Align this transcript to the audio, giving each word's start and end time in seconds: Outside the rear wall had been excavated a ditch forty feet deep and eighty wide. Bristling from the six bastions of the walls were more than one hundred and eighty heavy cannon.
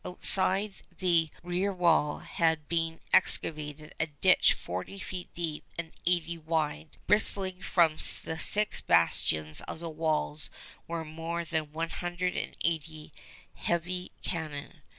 Outside 0.03 0.73
the 0.97 1.29
rear 1.43 1.71
wall 1.71 2.21
had 2.21 2.67
been 2.67 2.99
excavated 3.13 3.93
a 3.99 4.07
ditch 4.07 4.55
forty 4.55 4.97
feet 4.97 5.29
deep 5.35 5.63
and 5.77 5.91
eighty 6.07 6.39
wide. 6.39 6.97
Bristling 7.05 7.61
from 7.61 7.97
the 8.23 8.39
six 8.39 8.81
bastions 8.81 9.61
of 9.67 9.77
the 9.77 9.91
walls 9.91 10.49
were 10.87 11.05
more 11.05 11.45
than 11.45 11.71
one 11.71 11.91
hundred 11.91 12.35
and 12.35 12.57
eighty 12.61 13.13
heavy 13.53 14.11
cannon. 14.23 14.81